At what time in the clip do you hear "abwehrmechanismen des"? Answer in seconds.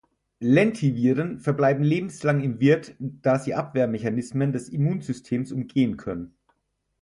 3.53-4.67